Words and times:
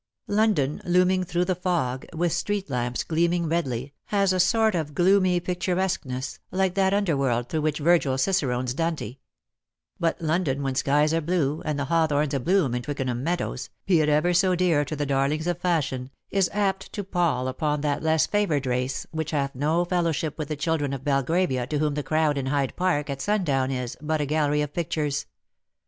London 0.25 0.81
looming 0.83 1.23
through 1.23 1.45
the 1.45 1.53
fog, 1.53 2.07
with 2.15 2.33
street 2.33 2.71
lamps 2.71 3.03
gleaming 3.03 3.47
redly, 3.47 3.93
has 4.05 4.33
a 4.33 4.39
sort 4.39 4.73
of 4.73 4.95
gloomy 4.95 5.39
picturesqueness, 5.39 6.39
like 6.49 6.73
that 6.73 6.91
under 6.91 7.15
world 7.15 7.49
through 7.49 7.61
which 7.61 7.77
Virgd 7.79 8.19
cicerones 8.19 8.73
Dante; 8.75 9.17
but 9.99 10.19
London 10.19 10.63
when 10.63 10.73
skies 10.73 11.13
are 11.13 11.21
blue, 11.21 11.61
and 11.65 11.77
the 11.77 11.85
hawthorns 11.85 12.33
abloom 12.33 12.73
in 12.75 12.81
Twickenham 12.81 13.23
meadows, 13.23 13.69
be 13.85 14.01
it 14.01 14.09
ever 14.09 14.33
so 14.33 14.55
dear 14.55 14.83
to 14.85 14.95
the 14.95 15.05
darlings 15.05 15.45
of 15.45 15.59
fashion, 15.59 16.09
is 16.31 16.49
apt 16.51 16.91
to 16.93 17.03
pall 17.03 17.47
upon 17.47 17.81
that 17.81 18.01
less 18.01 18.25
favoured 18.25 18.65
race 18.65 19.05
which 19.11 19.29
hath 19.29 19.53
no 19.53 19.85
fellowship 19.85 20.35
with 20.35 20.47
the 20.47 20.55
children 20.55 20.93
of 20.93 21.03
Belgravia 21.03 21.67
to 21.67 21.77
whom 21.77 21.93
%he 21.95 22.01
crowd 22.01 22.39
in 22.39 22.47
Hyde 22.47 22.75
Park 22.75 23.11
at 23.11 23.21
sundown 23.21 23.69
is" 23.69 23.95
but 24.01 24.19
a 24.19 24.25
gallery 24.25 24.63
of 24.63 24.73
pictures." 24.73 25.27